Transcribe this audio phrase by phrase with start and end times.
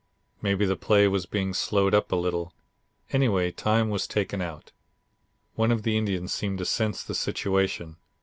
[0.41, 2.55] Maybe the play was being slowed up a little.
[3.11, 4.71] Anyway, time was taken out.
[5.53, 7.97] One of the Indians seemed to sense the situation.